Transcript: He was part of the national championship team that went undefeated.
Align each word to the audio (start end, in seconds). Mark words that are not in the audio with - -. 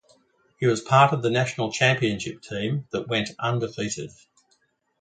He 0.57 0.65
was 0.65 0.81
part 0.81 1.13
of 1.13 1.21
the 1.21 1.29
national 1.29 1.71
championship 1.71 2.41
team 2.41 2.87
that 2.89 3.07
went 3.07 3.29
undefeated. 3.37 4.09